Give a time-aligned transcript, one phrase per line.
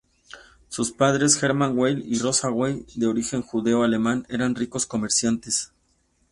[0.67, 5.73] Sus padres, Hermann Weil y Rosa Weil, de origen judeo-alemán, eran ricos comerciantes.